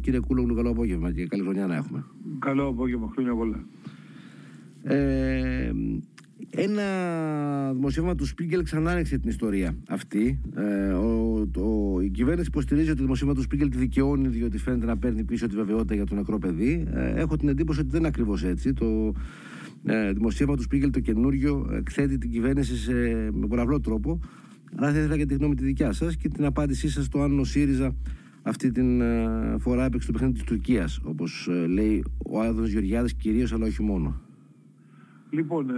[0.00, 2.04] Κύριε Κούλογλου, καλό απόγευμα και καλή χρονιά να έχουμε.
[2.38, 3.64] Καλό απόγευμα, χρόνια πολλά.
[4.82, 5.72] Ε,
[6.50, 6.82] ένα
[7.72, 10.40] δημοσίευμα του Σπίγκελ ξανά άνοιξε την ιστορία αυτή.
[10.56, 14.86] Ε, ο, το, η κυβέρνηση υποστηρίζει ότι το δημοσίευμα του Σπίγκελ τη δικαιώνει διότι φαίνεται
[14.86, 16.88] να παίρνει πίσω τη βεβαιότητα για το νεκρό παιδί.
[16.92, 18.72] Ε, έχω την εντύπωση ότι δεν είναι ακριβώς έτσι.
[18.72, 19.12] Το
[19.84, 22.92] ε, δημοσίευμα του Σπίγκελ το καινούριο εκθέτει την κυβέρνηση σε,
[23.32, 24.20] με πολλαπλό τρόπο.
[24.74, 27.38] Αλλά θα ήθελα και τη γνώμη τη δικιά σας και την απάντησή σας στο αν
[27.38, 27.94] ο ΣΥΡΙΖΑ
[28.42, 33.14] αυτή την ε, φορά έπαιξε το παιχνίδι της Τουρκίας, όπως ε, λέει ο Άδωνο Γεωργιάδης
[33.14, 34.20] κυρίως, αλλά όχι μόνο.
[35.30, 35.74] Λοιπόν, ε,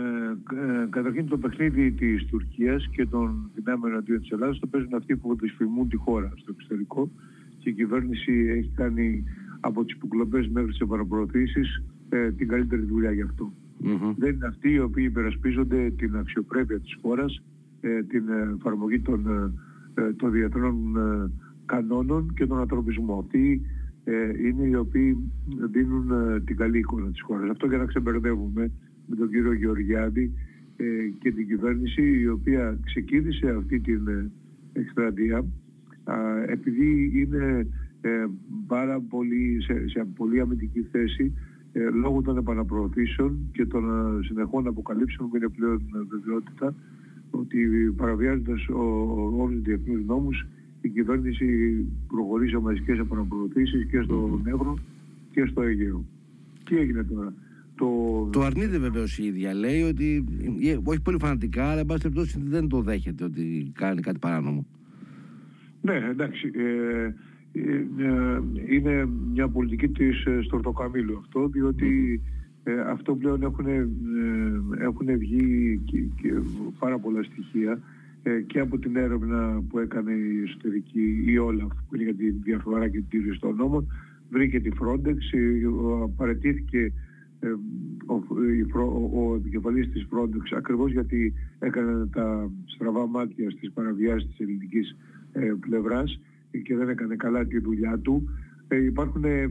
[0.54, 5.16] ε, καταρχήν το παιχνίδι της Τουρκίας και των δυνάμεων αντίον της Ελλάδας το παίζουν αυτοί
[5.16, 7.10] που δυσφημούν τη χώρα στο εξωτερικό
[7.58, 9.24] και η κυβέρνηση έχει κάνει
[9.60, 13.52] από τις υποκλοπές μέχρι τις επαναπροωθήσεις ε, την καλύτερη δουλειά γι' αυτό.
[13.84, 14.14] Mm-hmm.
[14.16, 17.42] Δεν είναι αυτοί οι οποίοι υπερασπίζονται την αξιοπρέπεια της χώρας,
[17.80, 18.24] ε, την
[18.56, 19.26] εφαρμογή των,
[19.94, 21.30] ε, των διεθνών ε,
[21.70, 23.18] κανόνων και τον ανθρωπισμό.
[23.18, 23.60] Αυτοί
[24.44, 25.32] είναι οι οποίοι
[25.70, 26.10] δίνουν
[26.44, 27.50] την καλή εικόνα της χώρας.
[27.50, 28.70] Αυτό για να ξεμπερδεύουμε
[29.06, 30.32] με τον κύριο Γεωργιάδη
[30.76, 30.84] ε,
[31.18, 34.30] και την κυβέρνηση η οποία ξεκίνησε αυτή την ε,
[34.72, 35.44] εκστρατεία
[36.46, 37.66] επειδή είναι
[38.00, 38.26] ε,
[38.66, 41.32] πάρα πολύ, σε, σε πολύ αμυντική θέση
[42.02, 43.84] λόγω των επαναπροωθήσεων και των
[44.24, 46.74] συνεχών αποκαλύψεων που είναι πλέον βεβαιότητα
[47.30, 47.58] ότι
[47.96, 50.46] παραβιάζοντας όλους τους διεθνούς νόμους
[50.80, 51.46] η κυβέρνηση
[52.08, 54.78] προχωρεί σε μαζικές επαναπροωθήσεις και στο Νεύρο
[55.30, 56.04] και στο Αιγαίο.
[56.64, 57.32] Τι έγινε τώρα;
[57.74, 57.86] Το,
[58.32, 59.54] το αρνείται βεβαίως η ίδια.
[59.54, 60.24] Λέει ότι,
[60.62, 64.66] ε, όχι πολύ φανατικά, αλλά εν πάση περιπτώσει δεν το δέχεται ότι κάνει κάτι παράνομο.
[65.82, 66.50] Ναι, εντάξει.
[66.54, 67.14] Ε,
[67.52, 67.84] ε,
[68.68, 72.20] είναι μια πολιτική της Στορτοκαμίλου αυτό, διότι
[72.86, 73.66] αυτό πλέον έχουν,
[74.80, 75.80] έχουν βγει
[76.16, 76.32] και,
[76.78, 77.80] πάρα πολλά στοιχεία
[78.46, 82.88] και από την έρευνα που έκανε η εσωτερική η Όλαφ που είναι για τη διαφορά
[82.88, 83.86] και τη τήρηση των νόμων
[84.30, 85.16] βρήκε τη Frontex,
[86.16, 86.92] παρετήθηκε
[88.06, 88.14] ο,
[88.78, 94.96] ο, ο επικεφαλής της Frontex ακριβώς γιατί έκανε τα στραβά μάτια στις παραβιάσεις της ελληνικής
[95.32, 96.20] ε, πλευράς
[96.62, 98.28] και δεν έκανε καλά τη δουλειά του.
[98.68, 99.50] Ε, υπάρχουν ε,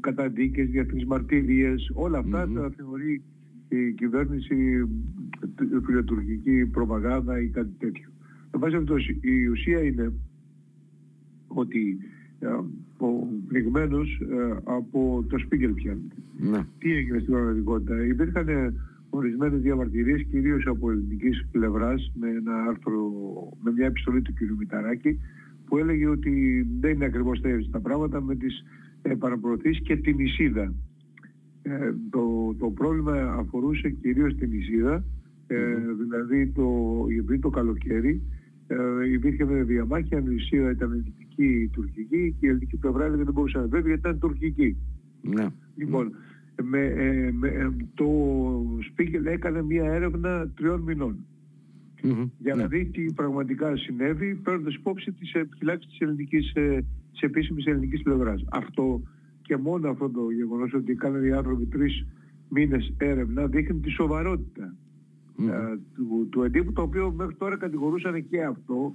[0.00, 3.22] καταδίκες, διεθνείς μαρτυρίες, όλα αυτά τα θεωρεί
[3.68, 4.88] η κυβέρνηση
[5.84, 8.08] φιλοτουρκική προπαγάνδα ή κάτι τέτοιο.
[8.50, 10.12] Εν πάση η ουσία είναι
[11.46, 11.98] ότι
[12.98, 13.06] ο
[13.48, 16.14] πνιγμένος ε, από το Σπίγκελ πιάνεται.
[16.38, 16.64] Ναι.
[16.78, 18.74] Τι έγινε στην πραγματικότητα; Υπήρχαν
[19.10, 23.10] ορισμένες διαμαρτυρίες κυρίως από ελληνικής πλευράς με ένα άρθρο,
[23.62, 24.58] με μια επιστολή του κ.
[24.58, 25.18] Μηταράκη
[25.66, 28.64] που έλεγε ότι δεν είναι ακριβώς τα τα πράγματα με τις
[29.02, 30.74] ε, παραπροωθήσεις και την Ισίδα.
[31.68, 35.04] Ε, το, το πρόβλημα αφορούσε κυρίως την Ισίδα,
[35.46, 35.56] ε,
[35.98, 36.66] δηλαδή το,
[37.18, 38.22] επειδή το καλοκαίρι
[38.66, 43.04] ε, υπήρχε με διαμάχη αν η Ισίδα ήταν ελληνική ή τουρκική και η ελληνική πλευρά
[43.04, 44.76] έλεγε δεν μπορούσε να βέβαια γιατί ήταν τουρκική.
[45.22, 45.46] Ναι.
[45.76, 46.12] Λοιπόν,
[46.62, 48.08] με, ε, με, ε, το
[48.90, 51.16] Σπίγκελ έκανε μια έρευνα τριών μηνών.
[52.02, 52.30] Mm-hmm.
[52.38, 52.68] Για να ναι.
[52.68, 58.44] δει τι πραγματικά συνέβη, παίρνοντας υπόψη τις επιφυλάξεις της, ελληνικής, ε, της επίσημης ελληνικής πλευράς.
[58.50, 59.02] Αυτό
[59.46, 62.06] και μόνο αυτό το γεγονός ότι κάνανε οι άνθρωποι τρεις
[62.48, 64.74] μήνες έρευνα δείχνει τη σοβαρότητα
[65.38, 65.78] mm.
[65.94, 68.94] του, του εντύπου το οποίο μέχρι τώρα κατηγορούσαν και αυτό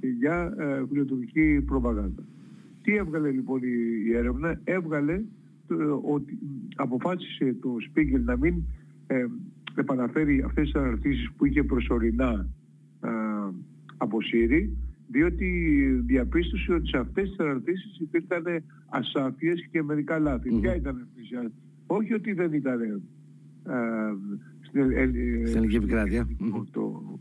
[0.00, 2.22] για ε, φιλοτουρκική προπαγάνδα.
[2.82, 5.22] Τι έβγαλε λοιπόν η, η έρευνα, έβγαλε
[6.02, 6.38] ότι
[6.76, 8.54] αποφάσισε το Σπίγκελ να μην
[9.06, 9.26] ε,
[9.74, 12.46] επαναφέρει αυτές τις αναρτήσεις που είχε προσωρινά
[13.00, 13.08] ε,
[13.96, 14.76] αποσύρει,
[15.10, 15.48] διότι
[16.06, 18.44] διαπίστωσε ότι σε αυτές τις αναρτήσεις υπήρχαν
[18.88, 20.50] ασάφειες και μερικά λάθη.
[20.52, 20.60] Mm.
[20.60, 21.50] Ποια ήταν αυτές
[21.86, 22.92] Όχι ότι δεν ήταν ε,
[24.60, 26.28] στην ελληνική επικράτεια.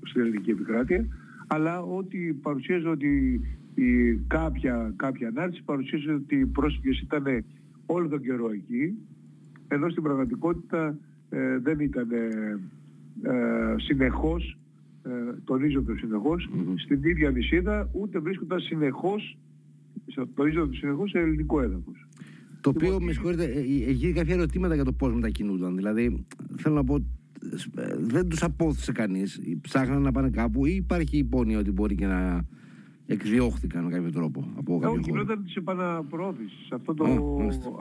[0.04, 1.06] στην ελληνική επικράτεια,
[1.48, 3.42] αλλά ότι παρουσίαζε ότι
[3.76, 7.44] η, κάποια, κάποια ανάρτηση παρουσίαζε ότι οι πρόσφυγες ήταν
[7.86, 8.98] όλο τον καιρό εκεί,
[9.68, 10.98] ενώ στην πραγματικότητα
[11.30, 12.60] ε, δεν ήταν ε,
[13.22, 14.59] ε, συνεχώς,
[15.10, 19.38] ε, τονίζω το συνεχως στην ίδια νησίδα, ούτε βρίσκονταν συνεχώς,
[20.36, 22.08] τονίζω το συνεχώς, σε ελληνικό έδαφος.
[22.62, 23.44] Το οποίο, λοιπόν, με συγχωρείτε,
[23.88, 25.76] έχει κάποια ερωτήματα για το πώς μετακινούνταν.
[25.76, 26.26] Δηλαδή,
[26.56, 27.06] θέλω να πω,
[28.00, 29.40] δεν τους απόθεσε κανείς.
[29.62, 32.46] Ψάχναν να πάνε κάπου ή υπάρχει υπόνοια ότι μπορεί και να
[33.06, 36.72] εκδιώχθηκαν με κάποιο τρόπο από κάποιο Όχι, γινόταν της επαναπροώθησης.
[36.72, 37.06] Αυτό το,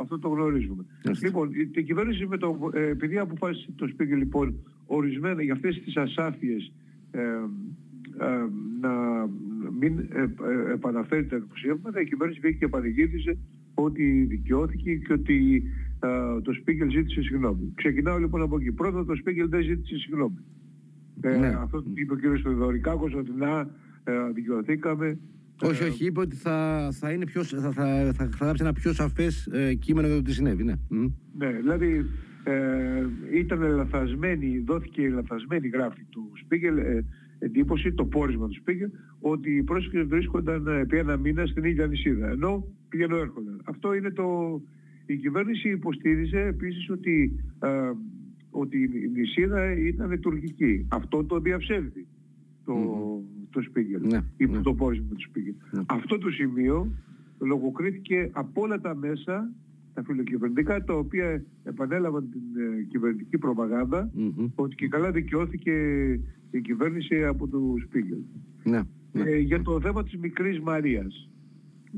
[0.00, 0.84] αυτό το γνωρίζουμε.
[1.22, 4.54] Λοιπόν, η, κυβέρνηση με το, ε, επειδή αποφάσισε το σπίτι λοιπόν
[4.86, 6.87] ορισμένα για αυτές τις ασάφειες ε, ε,
[8.80, 8.92] να
[9.80, 13.36] μην ε, ε, επαναφέρει τα δημοσιεύματα, η κυβέρνηση βγήκε και πανηγύριζε
[13.74, 15.62] ότι δικαιώθηκε και ότι
[16.42, 17.72] το Σπίγκελ ζήτησε συγγνώμη.
[17.74, 18.72] Ξεκινάω λοιπόν από εκεί.
[18.72, 20.38] Πρώτα το Σπίγκελ δεν ζήτησε συγγνώμη.
[21.20, 21.46] Ε, ναι.
[21.46, 22.40] Αυτό είπε ο κ.
[22.42, 23.60] Θεοδωρικάκος ότι να
[24.04, 25.18] ε, δικαιωθήκαμε
[25.62, 28.92] Όχι, όχι, είπε ότι θα, θα, είναι πιο, θα, θα, θα, θα γράψει ένα πιο
[28.92, 30.74] σαφές ε, κείμενο για το τι συνέβη, ναι.
[31.38, 32.06] Ναι, δηλαδή
[32.48, 33.06] ε,
[33.38, 37.04] ήταν λαθασμένη, δόθηκε λαθασμένη γράφη του Σπίγκελ, ε,
[37.38, 38.90] εντύπωση, το πόρισμα του Σπίγκελ,
[39.20, 43.60] ότι οι πρόσφυγες βρίσκονταν επί ένα μήνα στην ίδια νησίδα, ενώ πηγαίνουν έρχονταν.
[43.64, 44.60] Αυτό είναι το...
[45.06, 47.90] Η κυβέρνηση υποστήριζε επίσης ότι, ε,
[48.50, 50.86] ότι η νησίδα ήταν τουρκική.
[50.88, 52.06] Αυτό το διαψεύδει
[52.64, 53.46] το, mm-hmm.
[53.50, 54.60] το Σπίγκελ, ναι, ή ναι.
[54.60, 55.54] το πόρισμα του Σπίγκελ.
[55.70, 55.82] Ναι.
[55.86, 56.92] Αυτό το σημείο
[57.38, 59.50] λογοκρίθηκε από όλα τα μέσα
[59.98, 63.38] τα φιλοκυβερνητικά τα οποία επανέλαβαν την ε, κυβερνητική
[64.54, 65.72] ότι και καλά δικαιώθηκε
[66.50, 68.18] η κυβέρνηση από το Σπίγκελ.
[68.64, 68.80] Ναι,
[69.12, 69.30] ναι.
[69.30, 71.30] Ε, για το θέμα της μικρής Μαρίας.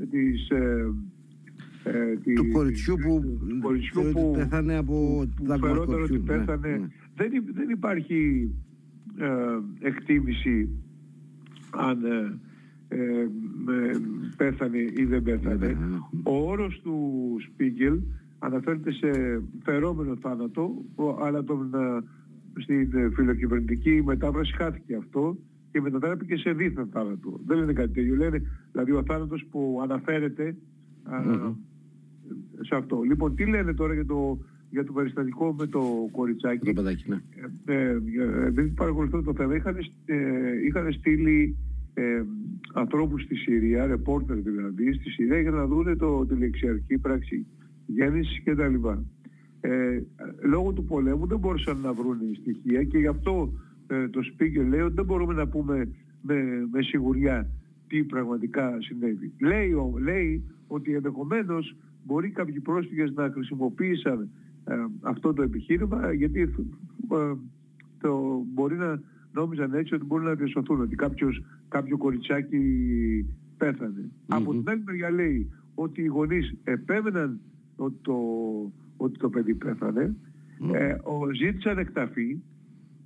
[0.09, 0.93] Της, ε,
[1.83, 6.03] ε, του κοριτσιού που, κοριτσιού που πέθανε από τα κοριτσιού.
[6.03, 6.69] ότι ναι, πέθανε.
[6.69, 6.87] Ναι.
[7.15, 8.51] Δεν, δεν υπάρχει
[9.17, 10.69] ε, εκτίμηση
[11.71, 11.99] αν
[12.91, 13.27] ε,
[14.37, 15.67] πέθανε ή δεν πέθανε.
[15.67, 15.97] Ναι, ναι.
[16.23, 17.99] Ο όρος του Σπίγκελ
[18.39, 20.85] αναφέρεται σε φερόμενο θάνατο,
[21.21, 25.37] αλλά τον, ε, στην φιλοκυβερνητική μετάφραση χάθηκε αυτό
[25.71, 27.39] και μετατράπηκε σε δίθεν θάνατο.
[27.45, 28.15] Δεν λένε κάτι τέτοιο.
[28.15, 28.41] Λένε
[28.71, 30.55] δηλαδή ο θάνατος που αναφέρεται
[32.61, 33.01] σε αυτό.
[33.01, 34.39] Λοιπόν, τι λένε τώρα για το,
[34.69, 36.65] για το περιστατικό με το κοριτσάκι.
[36.65, 37.21] Το παιδάκι, ναι.
[37.65, 37.99] Ε, ε,
[38.49, 39.55] δεν παρακολουθώ το θέμα.
[39.55, 39.77] Είχαν,
[40.65, 41.57] είχαν στείλει
[41.93, 42.23] ε,
[42.73, 47.45] ανθρώπους στη Συρία, ρεπόρτερ δηλαδή, στη Συρία για να δούνε το, τη λεξιαρχική πράξη
[47.85, 48.75] γέννησης κτλ.
[49.61, 50.01] Ε,
[50.43, 53.53] λόγω του πολέμου δεν μπορούσαν να βρουν στοιχεία και γι' αυτό
[53.87, 55.87] ε, το Σπίγκερ λέει ότι δεν μπορούμε να πούμε
[56.21, 57.49] με, με σιγουριά
[57.87, 59.33] τι πραγματικά συνέβη.
[59.39, 64.29] Λέει, λέει ότι ενδεχομένως μπορεί κάποιοι πρόσφυγες να χρησιμοποίησαν
[64.65, 67.33] ε, αυτό το επιχείρημα γιατί ε,
[68.01, 69.01] το, μπορεί να
[69.33, 72.57] νόμιζαν έτσι ότι μπορούν να διασωθούν, ότι κάποιος, κάποιο κοριτσάκι
[74.27, 77.39] Από την άλλη μεριά λέει ότι οι γονείς επέμεναν
[77.75, 78.15] ότι το,
[78.97, 80.15] ότι το παιδί πέθανε,
[80.73, 82.37] ε, ο, ζήτησαν εκταφή.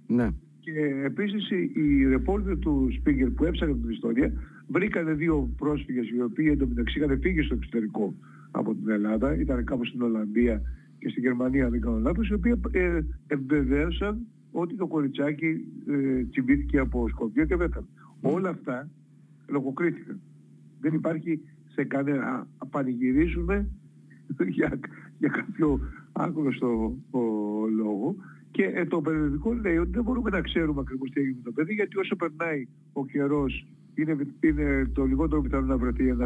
[0.08, 0.30] Ναι.
[0.60, 4.34] και επίσης οι ρεπόρτερ του Σπίγκερ που έψαχναν την ιστορία
[4.68, 8.14] βρήκανε δύο πρόσφυγες οι οποίοι εντωμεταξύ είχαν φύγει στο εξωτερικό
[8.52, 10.62] από την Ελλάδα, ήταν κάπου στην Ολλανδία
[11.00, 13.00] και στη Γερμανία, δεν κάνω λάθος, οι οποίοι ε,
[14.58, 17.88] ότι το κοριτσάκι ε, τσιμπήθηκε από σκοπιά και πέθανε.
[18.22, 18.90] Όλα αυτά
[19.48, 20.22] λογοκρίθηκαν.
[20.80, 22.48] Δεν υπάρχει σε κανένα...
[22.70, 23.70] Πανηγυρίζουμε
[24.58, 24.80] για,
[25.18, 25.80] για κάποιο
[26.12, 27.20] άγνωστο ο,
[27.76, 28.16] λόγο.
[28.52, 31.52] Και ε, το περιοδικό λέει ότι δεν μπορούμε να ξέρουμε ακριβώς τι έγινε με το
[31.52, 36.26] παιδί γιατί όσο περνάει ο καιρός είναι, είναι το λιγότερο πιθανό να βρεθεί ένα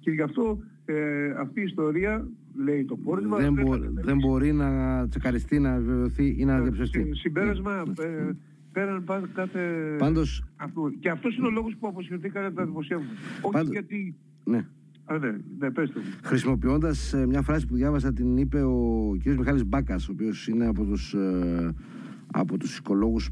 [0.00, 2.28] και γι' αυτό ε, αυτή η ιστορία
[2.64, 3.36] λέει το πόρισμα.
[3.36, 4.68] Δεν, μπο, δεν μπορεί να
[5.08, 7.10] τσεκαριστεί, να βεβαιωθεί ή να ε, διαψευστεί.
[7.14, 8.04] Συμπέρασμα, ναι.
[8.04, 8.36] ε,
[8.72, 9.04] πέραν
[9.34, 9.60] κάθε...
[9.98, 10.44] Πάντως...
[10.56, 10.92] Αυτό.
[10.98, 13.12] Και αυτός είναι ο λόγος που αποσχεθήκανε τα δημοσιεύματα.
[13.42, 14.14] Όχι γιατί...
[14.44, 14.66] Ναι.
[15.04, 16.00] Α, ναι, ναι, πες το.
[16.22, 19.26] Χρησιμοποιώντας ε, μια φράση που διάβασα την είπε ο κ.
[19.26, 21.74] Μιχάλης Μπάκας, ο οποίος είναι από τους, ε,
[22.32, 23.30] από τους οικολόγους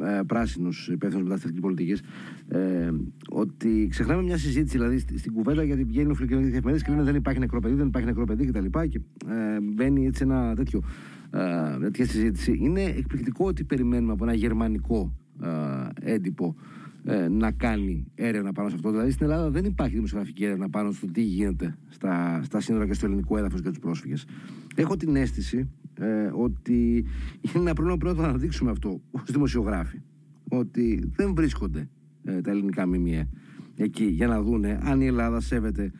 [0.00, 2.02] ε, πράσινους υπεύθυνους μεταστατική πολιτικής,
[2.48, 2.90] ε,
[3.28, 7.14] ότι ξεχνάμε μια συζήτηση δηλαδή στην κουβέντα γιατί βγαίνει ο φιλοκοινωνική εφημερίδα και λένε δεν
[7.14, 8.64] υπάρχει νεκρό παιδί, δεν υπάρχει νεκρό παιδί κτλ.
[8.64, 10.82] Και, και ε, μπαίνει έτσι ένα τέτοιο,
[11.30, 12.58] ε, τέτοια συζήτηση.
[12.60, 16.56] Είναι εκπληκτικό ότι περιμένουμε από ένα γερμανικό ε, έντυπο
[17.04, 18.90] ε, να κάνει έρευνα πάνω σε αυτό.
[18.90, 22.92] Δηλαδή στην Ελλάδα δεν υπάρχει δημοσιογραφική έρευνα πάνω στο τι γίνεται στα, στα σύνορα και
[22.92, 24.26] στο ελληνικό έδαφος για τους πρόσφυγες.
[24.74, 27.04] Έχω την αίσθηση ε, ότι
[27.40, 30.00] είναι ένα πρόβλημα που πρέπει να το αναδείξουμε αυτό ως δημοσιογράφοι.
[30.48, 31.88] Ότι δεν βρίσκονται
[32.24, 33.28] ε, τα ελληνικά ΜΜΕ
[33.76, 35.92] εκεί για να δούνε αν η Ελλάδα σέβεται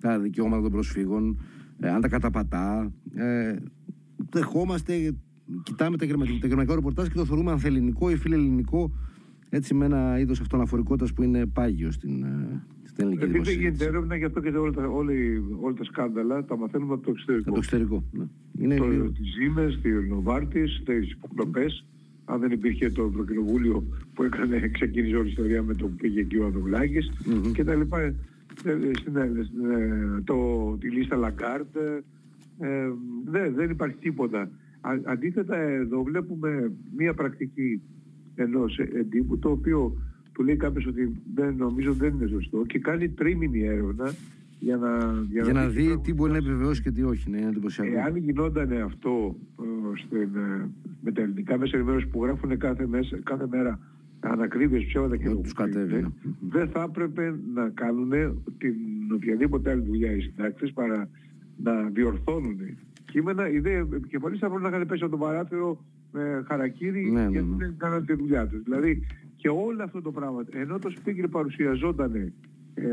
[0.00, 1.40] τα δικαιώματα των προσφύγων,
[1.80, 2.92] ε, αν τα καταπατά.
[3.14, 3.56] Ε,
[4.30, 5.14] δεχόμαστε,
[5.62, 8.92] κοιτάμε τα γερμανικά ρεπορτάζ και το θεωρούμε ανθεληνικό ή φιλελληνικό
[9.48, 12.64] έτσι με ένα είδος αυτοαναφορικότητας που είναι πάγιο στην, ε,
[13.04, 13.52] στην ελληνική δημοσία.
[13.52, 17.10] Δεν γίνεται έρευνα, γι' αυτό και όλα τα, όλα, τα σκάνδαλα τα μαθαίνουμε από το
[17.10, 17.50] εξωτερικό.
[17.50, 18.02] Από το εξωτερικό.
[18.12, 18.24] Ναι.
[18.58, 19.10] Είναι το, λίγο...
[19.10, 21.84] Τις Ζήμες, τη Νοβάρτης, τις υποκλοπές.
[22.24, 26.20] Αν δεν υπήρχε το Ευρωκοινοβούλιο που έκανε, ξεκίνησε όλη η ιστορία με το που πήγε
[26.20, 27.52] εκεί ο Αδουλάκης mm-hmm.
[27.52, 28.00] και τα λοιπά.
[28.00, 28.14] Ε,
[29.00, 29.28] στην, ε,
[30.24, 30.36] το,
[30.80, 31.76] τη λίστα Λαγκάρντ
[32.58, 32.88] ε,
[33.24, 34.50] δεν, δεν υπάρχει τίποτα.
[34.80, 37.80] Α, αντίθετα εδώ βλέπουμε μία πρακτική
[38.34, 39.96] ενός εντύπου το οποίο
[40.32, 44.12] του λέει κάποιος ότι δεν, νομίζω δεν είναι σωστό και κάνει τρίμηνη έρευνα
[44.58, 44.98] για να,
[45.30, 47.30] για, για να, να δει τι μπορεί να επιβεβαιώσει και τι όχι.
[47.30, 50.68] Ναι, ε, αν γινόταν αυτό ε, στην, ε,
[51.00, 53.78] με τα ελληνικά μέσα ενημέρωσης που γράφουν κάθε, μέσα, κάθε μέρα
[54.20, 56.08] ανακρίβειες ψέματα και τους κατέβει, ναι.
[56.48, 58.10] δεν θα έπρεπε να κάνουν
[58.58, 58.74] την
[59.14, 61.08] οποιαδήποτε άλλη δουλειά οι συντάξεις παρά
[61.62, 62.58] να διορθώνουν
[63.04, 63.50] κείμενα.
[63.50, 67.30] Οι δε επικεφαλής θα πρέπει να είχαν πέσει από το παράθυρο με χαρακτήρι ναι, ναι,
[67.30, 67.56] γιατί ναι.
[67.56, 68.62] δεν κάνανε τη δουλειά τους.
[68.62, 69.06] Δηλαδή
[69.42, 72.32] Και όλο αυτό το πράγμα, ενώ το Σπίγκελ παρουσιαζόταν ε,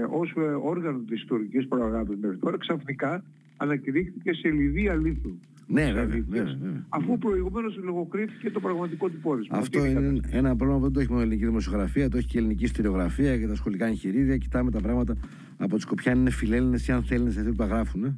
[0.09, 3.23] ως ε, όργανο της ιστορικής προγράμματος μέχρι τώρα, ξαφνικά
[3.57, 5.39] ανακηρύχθηκε σε λιδία αλήθου.
[5.67, 9.57] Ναι, βέβαια, βέβαια, Αφού προηγουμένως λογοκρίθηκε το πραγματικό του πόρισμα.
[9.57, 12.37] Αυτό είναι ένα πρόβλημα που δεν το έχει μόνο η ελληνική δημοσιογραφία, το έχει και
[12.37, 14.37] η ελληνική στερεογραφία και τα σχολικά εγχειρίδια.
[14.37, 15.15] Κοιτάμε τα πράγματα
[15.57, 18.17] από τη σκοπιά αν είναι φιλέλληνες ή αν θέλουν αυτοί που τα γράφουν, ε,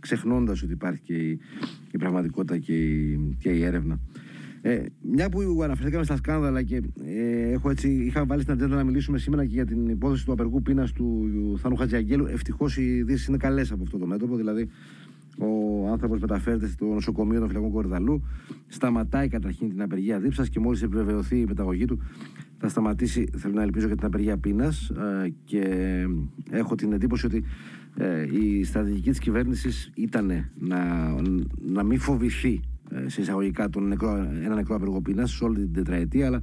[0.00, 1.40] ξεχνώντας ότι υπάρχει και η,
[1.90, 3.98] η πραγματικότητα και η, και η έρευνα.
[4.62, 8.84] Ε, μια που αναφερθήκαμε στα σκάνδαλα και ε, έχω έτσι, είχα βάλει στην ατζέντα να
[8.84, 12.26] μιλήσουμε σήμερα και για την υπόθεση του απεργού πείνας του Θάνου Χατζιαγγέλου.
[12.26, 14.36] Ευτυχώς οι ειδήσεις είναι καλές από αυτό το μέτωπο.
[14.36, 14.68] Δηλαδή,
[15.38, 18.22] ο άνθρωπος μεταφέρεται στο νοσοκομείο των φυλακών Κορδαλού,
[18.66, 22.00] σταματάει καταρχήν την απεργία δίψας και μόλις επιβεβαιωθεί η μεταγωγή του,
[22.58, 24.90] θα σταματήσει, θέλω να ελπίζω, για την απεργία πείνας.
[24.90, 25.64] Ε, και
[26.50, 27.44] έχω την εντύπωση ότι
[27.96, 31.14] ε, η στρατηγική της κυβέρνησης ήταν να,
[31.66, 35.72] να μην φοβηθεί ε, σε εισαγωγικά τον νεκρό, ένα νεκρό απεργό πείνα σε όλη την
[35.72, 36.40] τετραετία, αλλά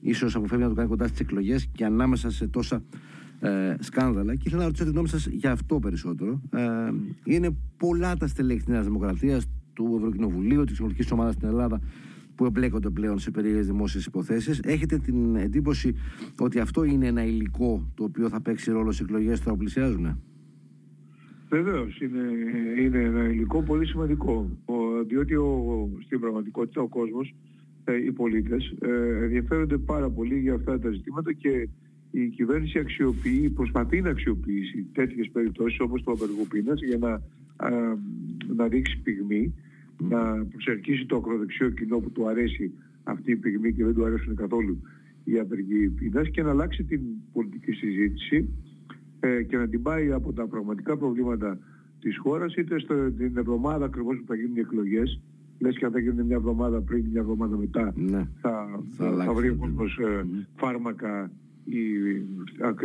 [0.00, 2.82] ίσως αποφεύγει να το κάνει κοντά στις εκλογές και ανάμεσα σε τόσα
[3.40, 4.34] ε, σκάνδαλα.
[4.34, 6.40] Και ήθελα να ρωτήσω την γνώμη σας για αυτό περισσότερο.
[6.50, 6.60] Ε,
[7.24, 11.80] είναι πολλά τα στελέχη της Νέας Δημοκρατίας, του Ευρωκοινοβουλίου, της Δημοκρατικής Ομάδας στην Ελλάδα
[12.34, 14.60] που εμπλέκονται πλέον σε περίεργες δημόσιες υποθέσεις.
[14.64, 15.94] Έχετε την εντύπωση
[16.40, 20.18] ότι αυτό είναι ένα υλικό το οποίο θα παίξει ρόλο στις εκλογές τώρα που πλησιάζουν.
[21.52, 22.22] Βεβαίως είναι,
[22.80, 24.50] είναι ένα υλικό πολύ σημαντικό.
[25.06, 27.34] διότι ο, στην πραγματικότητα ο κόσμος,
[27.84, 31.68] ε, οι πολίτες, ε, ενδιαφέρονται πάρα πολύ για αυτά τα ζητήματα και
[32.10, 37.12] η κυβέρνηση αξιοποιεί, προσπαθεί να αξιοποιήσει τέτοιες περιπτώσεις όπως το απεργοπίνας για να,
[37.56, 37.96] α,
[38.56, 39.54] να ρίξει πυγμή,
[40.08, 42.72] να προσερκίσει το ακροδεξιό κοινό που του αρέσει
[43.04, 44.82] αυτή η πυγμή και δεν του αρέσουν καθόλου
[45.24, 47.00] οι απεργοί πείνας και να αλλάξει την
[47.32, 48.48] πολιτική συζήτηση
[49.24, 51.58] ε, και να την πάει από τα πραγματικά προβλήματα
[52.00, 55.20] της χώρας είτε στην εβδομάδα ακριβώς που θα γίνουν οι εκλογές
[55.58, 58.28] λες και αν θα γίνουν μια εβδομάδα πριν, μια εβδομάδα μετά ναι.
[58.40, 60.26] θα, θα, θα, βρει ο κόσμος ε,
[60.56, 61.30] φάρμακα
[61.64, 61.80] η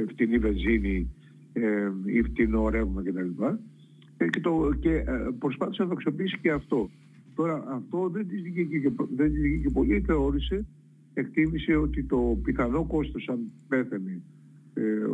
[0.08, 1.10] φτηνή βενζίνη
[1.54, 3.44] ε, ή φτηνό ρεύμα κτλ.
[4.18, 5.04] Ε, και, το, και ε,
[5.40, 6.90] προσπάθησε να το αξιοποιήσει και αυτό.
[7.36, 10.66] Τώρα αυτό δεν της βγήκε και, δεν της και πολύ, θεώρησε,
[11.14, 14.22] εκτίμησε ότι το πιθανό κόστος αν πέθανε ε,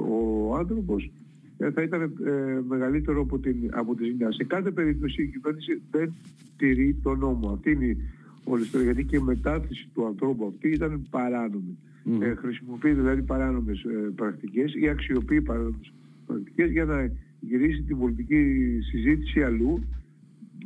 [0.09, 1.11] ο άνθρωπος
[1.57, 4.31] ε, θα ήταν ε, μεγαλύτερο από, την, από τη ζημιά.
[4.31, 6.13] Σε κάθε περίπτωση η κυβέρνηση δεν
[6.57, 7.49] τηρεί τον νόμο.
[7.49, 7.97] Αυτή είναι
[8.43, 11.77] όλη γιατί και η μετάθεση του ανθρώπου αυτή ήταν παράνομη.
[12.05, 12.21] Mm.
[12.21, 15.93] Ε, χρησιμοποιεί δηλαδή παράνομες ε, πρακτικές ή αξιοποιεί παράνομες
[16.25, 19.83] πρακτικές για να γυρίσει την πολιτική συζήτηση αλλού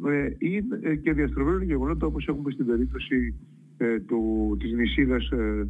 [0.08, 3.34] ε, ή ε, και διαστροφεύουν γεγονότα όπως έχουμε στην περίπτωση
[3.77, 5.68] ε, του, της νησίδας ε, ε,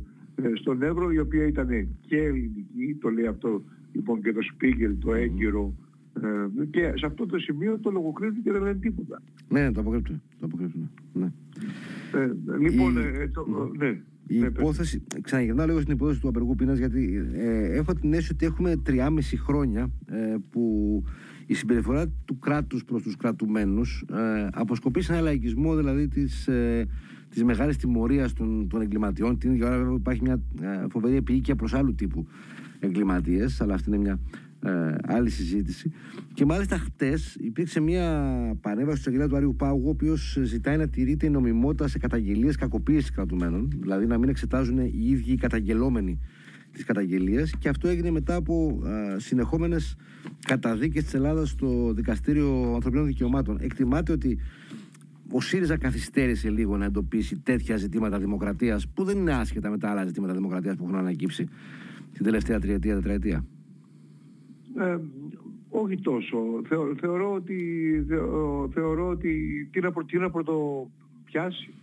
[0.53, 1.69] στον Εύρο η οποία ήταν
[2.01, 5.73] και ελληνική, το λέει αυτό λοιπόν και το Σπίγκελ, το έγκυρο
[6.23, 9.21] ε, και σε αυτό το σημείο το λογοκρίνουν και δεν λένε τίποτα.
[9.49, 10.21] Ναι, το αποκρύπτουν.
[10.39, 11.31] Το αποκρύπτουν ναι.
[12.13, 14.01] Ε, λοιπόν, ε, το, ναι.
[14.27, 18.31] Η ναι, υπόθεση, ξαναγυρνάω λίγο στην υπόθεση του απεργού πείνας, γιατί ε, έχω την αίσθηση
[18.33, 19.09] ότι έχουμε 3,5
[19.45, 21.03] χρόνια ε, που
[21.45, 26.49] η συμπεριφορά του κράτους προς τους κρατουμένους ε, αποσκοπεί σε ένα λαϊκισμό δηλαδή της,
[27.27, 29.37] ε, της μεγάλης τιμωρίας των, των εγκληματιών.
[29.37, 32.27] Την ίδια ώρα υπάρχει μια ε, φοβερή επίοικια προς άλλου τύπου
[32.79, 34.19] εγκληματίες, αλλά αυτή είναι μια
[34.63, 35.91] ε, άλλη συζήτηση.
[36.33, 38.31] Και μάλιστα χτες υπήρξε μια
[38.61, 42.55] παρέμβαση του Αγγελέα του Άριου Πάγου, ο οποίος ζητάει να τηρείται η νομιμότητα σε καταγγελίες
[42.55, 46.19] κακοποίησης κρατουμένων, δηλαδή να μην εξετάζουν οι ίδιοι οι καταγγελόμενοι
[46.71, 47.53] τις καταγγελίες.
[47.59, 48.81] Και αυτό έγινε μετά από
[49.17, 49.95] συνεχόμενες
[50.45, 53.57] καταδίκες της Ελλάδας στο Δικαστήριο Ανθρωπίνων Δικαιωμάτων.
[53.61, 54.39] Εκτιμάται ότι
[55.31, 59.89] ο ΣΥΡΙΖΑ καθυστέρησε λίγο να εντοπίσει τέτοια ζητήματα δημοκρατίας, που δεν είναι άσχετα με τα
[59.89, 61.47] άλλα ζητήματα δημοκρατίας που έχουν ανακύψει
[62.13, 63.45] την τελευταία τριετία, τετραετία.
[64.77, 64.97] Ε,
[65.69, 66.37] όχι τόσο.
[66.99, 67.59] θεωρώ ότι,
[68.73, 71.73] θεωρώ ότι τι να, τι να πρωτοπιάσει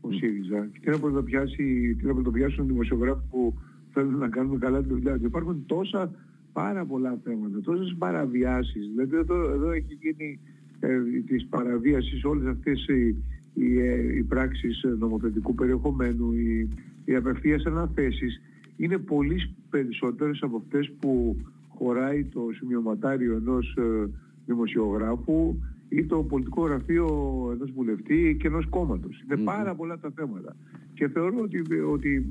[0.00, 3.54] ο ΣΥΡΙΖΑ και τι να πρωτοπιάσει, τι να πρωτοπιάσουν οι δημοσιογράφοι που
[3.92, 5.20] θέλουν να κάνουν καλά τη δουλειά.
[5.22, 6.10] Υπάρχουν τόσα
[6.52, 8.88] πάρα πολλά θέματα, τόσες παραβιάσεις.
[8.88, 10.40] Δηλαδή εδώ, εδώ έχει γίνει
[10.80, 13.16] ε, τις παραβίασεις όλες αυτές οι,
[13.54, 16.68] οι, ε, οι πράξεις νομοθετικού περιεχομένου, οι,
[17.04, 18.40] οι απευθείας αναθέσεις
[18.76, 21.36] είναι πολύ περισσότερες από αυτές που
[21.68, 24.10] χωράει το σημειωματάριο ενός ε,
[24.46, 25.56] δημοσιογράφου
[25.88, 27.06] ή το πολιτικό γραφείο
[27.52, 29.22] ενός βουλευτή και ενός κόμματος.
[29.24, 30.56] Είναι πάρα πολλά τα θέματα.
[30.94, 32.26] Και θεωρώ ότι, ότι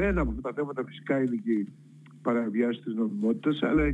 [0.00, 1.66] ένα από αυτά τα θέματα φυσικά είναι και η
[2.22, 3.86] παραβιάση της νομιμότητας, αλλά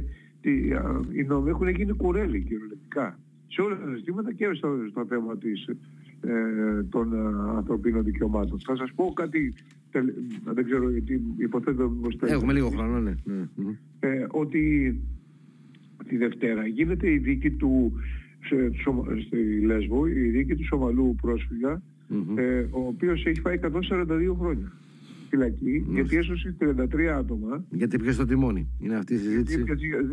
[1.13, 3.19] οι νόμοι έχουν γίνει κουρέλι κυριολεκτικά.
[3.49, 5.69] Σε όλα τα ζητήματα και στο, στο θέμα της,
[6.21, 7.19] ε, των ε,
[7.57, 8.61] ανθρωπίνων δικαιωμάτων.
[8.61, 9.55] Θα σας πω κάτι,
[10.45, 13.15] δεν ξέρω γιατί υποθέτω πως Έχουμε λίγο χρόνο, ναι.
[13.25, 13.79] ναι.
[14.01, 14.95] Ε, ότι
[16.09, 17.93] τη Δευτέρα γίνεται η δίκη του
[18.45, 18.71] σε,
[19.27, 21.83] στη Λέσβο, η δίκη του Σομαλού πρόσφυγα,
[22.37, 24.73] ε, ο οποίος έχει φάει 142 χρόνια.
[25.29, 26.01] φυλακή Ναι.
[26.01, 28.67] γιατί έσωσε 33 άτομα Γιατί ποιο το τιμόνι.
[28.81, 29.65] Είναι αυτή η συζήτηση.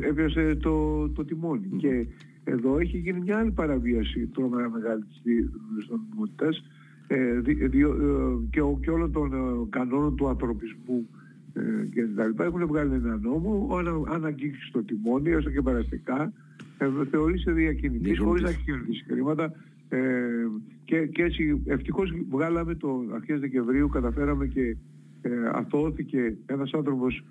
[0.09, 1.69] έπιασε το, το τιμόνι.
[1.77, 2.05] Και
[2.43, 6.63] εδώ έχει γίνει μια άλλη παραβίαση τρομερά μεγάλης της νομιμότητας
[7.07, 9.37] ε, δι- διο- ε, και, ο- και όλων των ε,
[9.69, 11.07] κανόνων του ανθρωπισμού
[11.53, 15.49] ε, και τα λοιπά έχουν βγάλει ένα νόμο ο αν, αν αγγίξεις το τιμόνι έστω
[15.51, 16.33] και παραστικά
[16.77, 18.19] ε, θεωρείσαι διακινητής Διακινητής.
[18.19, 19.53] χωρίς να έχει κερδίσει χρήματα
[19.89, 19.99] ε,
[20.85, 24.75] και, και έτσι ευτυχώς βγάλαμε το αρχές Δεκεμβρίου καταφέραμε και
[25.21, 27.23] ε, αθώθηκε ένας άνθρωπος ε,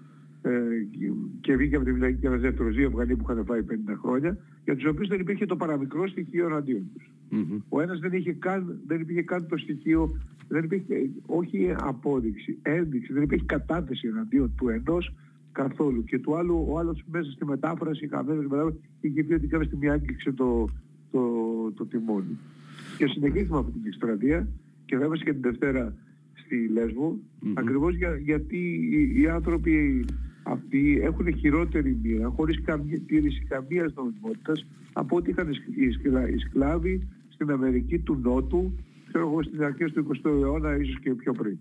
[1.40, 3.72] και βγήκε από τη φυλακή και ένας δεύτερος δύο Αφγανοί που είχαν φάει 50
[4.02, 7.10] χρόνια για τους οποίους δεν υπήρχε το παραμικρό στοιχείο εναντίον τους.
[7.28, 7.58] Μμμ.
[7.68, 10.18] Ο ένας δεν είχε καν, δεν υπήρχε καν το στοιχείο,
[10.48, 15.14] δεν υπήρχε όχι απόδειξη, ένδειξη, δεν υπήρχε κατάθεση εναντίον του ενός
[15.52, 16.04] καθόλου.
[16.04, 19.90] Και του άλλου, ο άλλος μέσα στη μετάφραση, χαμένος μετάφραση, είχε πει ότι κάποια στιγμή
[19.90, 20.68] άγγιξε το,
[21.10, 21.22] το,
[21.74, 22.38] το τιμόνι.
[22.96, 24.48] Και συνεχίσαμε αυτή την εκστρατεία
[24.84, 25.94] και θα είμαστε και την Δευτέρα
[26.34, 27.52] στη Λέσβο, Μμμ.
[27.54, 28.56] ακριβώς για, γιατί
[28.92, 30.04] οι, οι άνθρωποι
[30.42, 35.90] αυτοί έχουν χειρότερη μοίρα, χωρίς καμία τήρηση καμίας νομιμότητας από ό,τι είχαν οι σκ- οι,
[35.90, 38.72] σκλα- οι σκλάβοι στην Αμερική του Νότου,
[39.08, 41.58] ξέρω εγώ στις αρχές του 20ου αιώνα, ίσως και πιο πριν.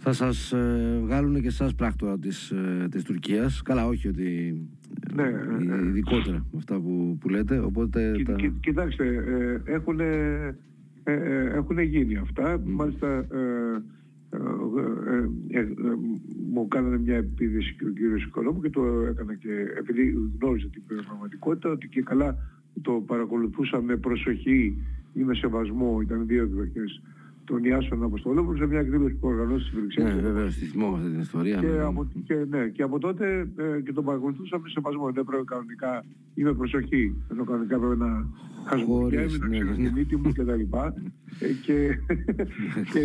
[0.00, 3.62] Θα σας ε, βγάλουν και εσάς πράκτορα της, ε, της Τουρκίας.
[3.62, 4.56] Καλά, όχι ότι...
[5.10, 5.86] ε, Ναι, ε, ε, ε.
[5.88, 7.58] ειδικότερα με αυτά που, που λέτε.
[7.58, 8.32] Οπότε Κι- τα...
[8.34, 9.06] κι- Κοιτάξτε,
[9.66, 10.56] ε, έχουν, ε,
[11.04, 12.60] ε, έχουν γίνει αυτά.
[12.64, 13.26] Μάλιστα,
[14.30, 15.66] ε, ε, ε, ε, ε,
[16.52, 20.82] μου κάνανε μια επίδεση και ο κύριος Οικονόμου και το έκανα και επειδή γνώριζε την
[20.86, 22.36] πραγματικότητα ότι και καλά
[22.82, 24.76] το παρακολουθούσα με προσοχή
[25.14, 27.02] ή με σεβασμό, ήταν δύο εκδοχές
[27.48, 30.20] των Ιάσων Αποστολόπουλων σε μια εκδήλωση που οργανώσει στις Ναι, Βρυξέλλες.
[30.22, 31.60] βεβαίως, τη θυμόμαστε την ιστορία.
[31.60, 31.80] Και ναι.
[31.82, 35.10] από, και, ναι, και από τότε ε, και τον παρακολουθούσα με σεβασμό.
[35.12, 37.14] Δεν πρέπει κανονικά ή με προσοχή.
[37.30, 38.26] Ενώ κανονικά πρέπει να
[38.64, 39.88] χασμουριέμαι, Χωρίς, να ναι, ξέρω ναι.
[39.88, 40.50] τη μύτη μου κτλ.
[41.40, 41.98] Ε, και,
[42.92, 43.02] και,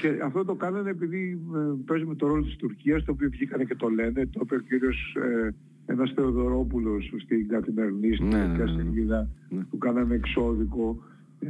[0.00, 3.74] και αυτό το κάνανε επειδή ε, παίζουμε το ρόλο της Τουρκίας, το οποίο βγήκανε και
[3.74, 5.54] το λένε, το είπε ο κύριος ε,
[5.86, 8.82] ένας Θεοδωρόπουλος στην καθημερινή, στην Ναι, ναι, ναι, ναι, ναι.
[8.82, 9.60] σελίδα, Ναι.
[9.70, 11.02] που κάνανε εξώδικο.
[11.40, 11.46] Ε,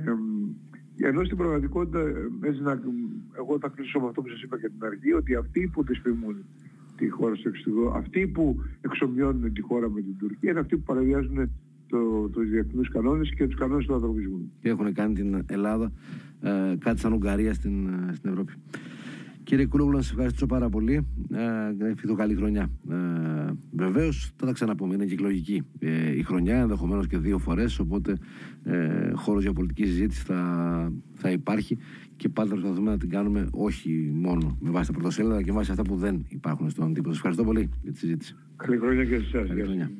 [1.02, 2.80] ενώ στην πραγματικότητα, ε, έτσι να,
[3.38, 6.44] εγώ θα κλείσω με αυτό που σας είπα και την αρχή, ότι αυτοί που δυσφημούν
[6.96, 10.82] τη χώρα στο εξωτερικό, αυτοί που εξομοιώνουν τη χώρα με την Τουρκία, είναι αυτοί που
[10.82, 11.50] παραβιάζουν
[11.86, 14.52] το, τους διεθνούς κανόνες και τους κανόνες του ανθρωπισμού.
[14.60, 15.92] και έχουν κάνει την Ελλάδα
[16.40, 18.52] ε, κάτι σαν Ουγγαρία στην, ε, στην Ευρώπη.
[19.42, 21.06] Κύριε Κούλογλου, να σας ευχαριστήσω πάρα πολύ.
[21.32, 21.38] Ε,
[21.78, 22.70] να ευχηθώ καλή χρονιά.
[22.90, 22.96] Ε,
[23.72, 24.94] Βεβαίως, θα τα ξαναπούμε.
[24.94, 27.78] Είναι κυκλογική ε, η χρονιά, ενδεχομένως και δύο φορές.
[27.78, 28.16] Οπότε,
[28.64, 31.78] ε, χώρος για πολιτική συζήτηση θα, θα υπάρχει
[32.16, 35.50] και πάντα θα προσπαθούμε να την κάνουμε όχι μόνο με βάση τα πρωτοσέλιδα, αλλά και
[35.50, 37.08] με βάση αυτά που δεν υπάρχουν στον τύπο.
[37.08, 38.36] Σας ευχαριστώ πολύ για τη συζήτηση.
[38.56, 39.90] Καλή χρονιά και σε εσάς.